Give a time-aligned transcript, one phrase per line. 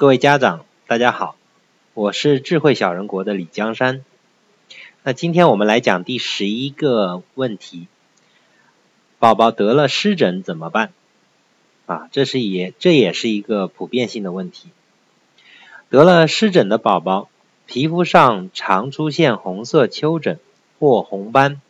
[0.00, 1.36] 各位家长，大家好，
[1.92, 4.02] 我是智慧小人国的李江山。
[5.02, 7.86] 那今天我们来讲第十一个问题：
[9.18, 10.94] 宝宝得了湿疹怎么办？
[11.84, 14.70] 啊，这是也这也是一个普遍性的问题。
[15.90, 17.28] 得了湿疹的宝宝，
[17.66, 20.40] 皮肤上常出现红色丘疹
[20.78, 21.60] 或红斑，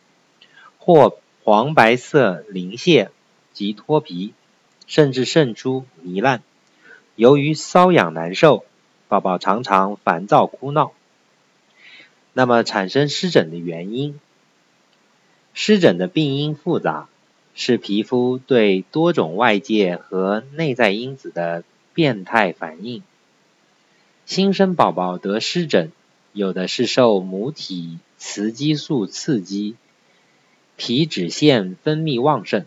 [0.77, 3.11] 或黄白色鳞屑
[3.51, 4.33] 及脱皮，
[4.87, 6.43] 甚至渗出糜烂。
[7.21, 8.65] 由于瘙痒难受，
[9.07, 10.91] 宝宝常常烦躁哭闹。
[12.33, 14.19] 那么产生湿疹的原因，
[15.53, 17.09] 湿疹的病因复杂，
[17.53, 21.63] 是皮肤对多种外界和内在因子的
[21.93, 23.03] 变态反应。
[24.25, 25.91] 新生宝宝得湿疹，
[26.33, 29.75] 有的是受母体雌激素刺激，
[30.75, 32.65] 皮脂腺分泌旺盛，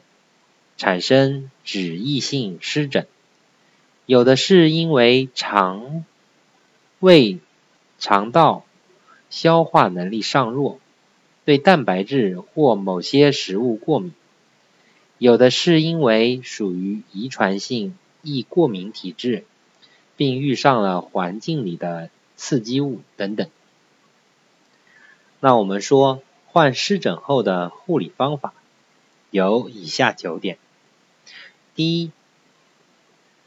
[0.76, 3.08] 产生脂溢性湿疹。
[4.06, 6.04] 有的是因为肠
[7.00, 7.38] 胃、
[7.98, 8.66] 肠道
[9.30, 10.78] 消化能力尚弱，
[11.46, 14.12] 对蛋白质或某些食物过敏；
[15.16, 19.44] 有的是因为属于遗传性易过敏体质，
[20.18, 23.48] 并遇上了环境里的刺激物等等。
[25.40, 28.52] 那我们说患湿疹后的护理方法
[29.30, 30.58] 有以下九点：
[31.74, 32.10] 第一。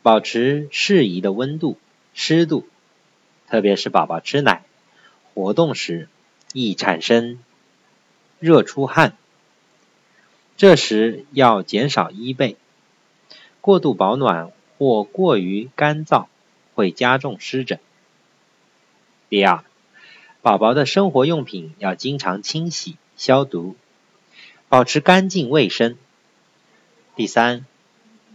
[0.07, 1.77] 保持适宜的温度、
[2.13, 2.65] 湿度，
[3.49, 4.63] 特别是宝宝吃奶、
[5.33, 6.07] 活动时
[6.53, 7.39] 易产生
[8.39, 9.17] 热出汗，
[10.55, 12.55] 这时要减少衣被。
[13.59, 16.27] 过度保暖或过于干燥
[16.73, 17.77] 会加重湿疹。
[19.27, 19.65] 第二，
[20.41, 23.75] 宝宝的生活用品要经常清洗消毒，
[24.69, 25.97] 保持干净卫生。
[27.17, 27.65] 第三，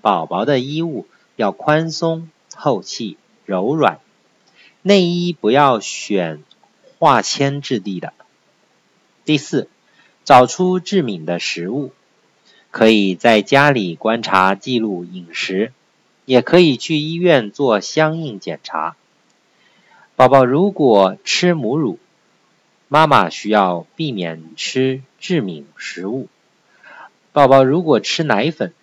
[0.03, 1.07] 宝宝的衣物。
[1.37, 4.01] 要宽松、透气、柔软，
[4.83, 6.43] 内衣不要选
[6.99, 8.13] 化纤质地的。
[9.25, 9.69] 第四，
[10.25, 11.93] 找出致敏的食物，
[12.71, 15.73] 可以在家里观察记录饮食，
[16.25, 18.97] 也可以去医院做相应检查。
[20.15, 21.99] 宝宝如果吃母乳，
[22.89, 26.29] 妈妈需要避免吃致敏食物。
[27.33, 28.75] 宝宝如果吃奶粉，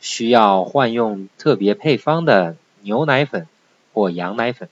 [0.00, 3.48] 需要换用特别配方的牛奶粉
[3.92, 4.68] 或羊奶粉。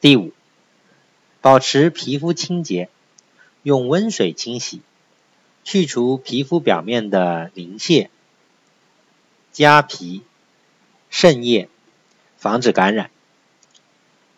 [0.00, 0.32] 第五，
[1.40, 2.88] 保持皮肤清洁，
[3.62, 4.82] 用温水清洗，
[5.64, 8.10] 去除皮肤表面的鳞屑、
[9.52, 10.22] 痂皮、
[11.10, 11.68] 渗液，
[12.36, 13.10] 防止感染。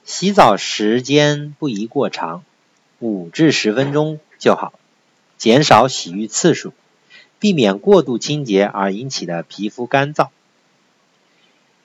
[0.05, 2.43] 洗澡时间不宜过长，
[2.99, 4.73] 五至十分钟就好，
[5.37, 6.73] 减少洗浴次数。
[7.41, 10.29] 避免过度清洁而引起的皮肤干燥。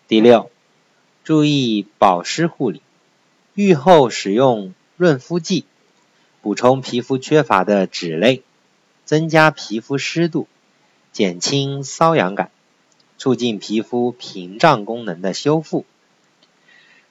[0.08, 0.50] 第六，
[1.24, 2.81] 注意保湿护理，
[3.53, 5.66] 愈后使用润肤剂，
[6.41, 8.41] 补充皮肤缺乏的脂类，
[9.06, 10.47] 增加皮肤湿度，
[11.12, 12.52] 减轻瘙痒感，
[13.18, 15.85] 促进皮肤屏障功能的修复。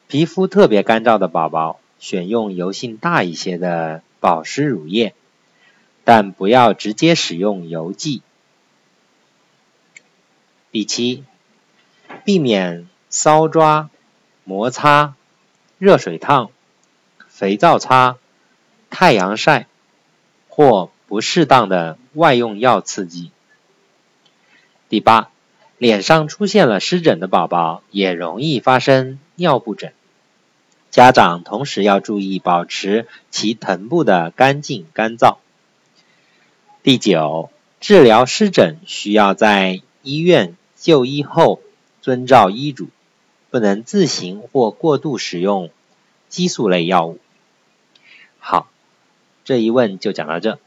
[0.08, 5.14] 皮肤特别干燥的宝宝，选用油性大一些的保湿乳液，
[6.04, 8.20] 但不要直接使用油剂。
[10.72, 11.22] 第七，
[12.24, 13.90] 避免搔抓、
[14.42, 15.12] 摩擦、
[15.76, 16.50] 热水烫、
[17.28, 18.16] 肥皂擦、
[18.88, 19.66] 太阳晒
[20.48, 23.30] 或不适当的外用药刺激。
[24.88, 25.28] 第八，
[25.76, 29.92] 脸上出现了湿疹的宝宝也容易发生尿布疹，
[30.90, 35.36] 家长同时要注意保持其臀部的干净干燥。
[36.82, 40.56] 第九，治疗湿疹需要在医院。
[40.82, 41.62] 就医后
[42.00, 42.88] 遵照医嘱，
[43.50, 45.70] 不能自行或过度使用
[46.28, 47.20] 激素类药物。
[48.40, 48.68] 好，
[49.44, 50.58] 这一问就讲到这。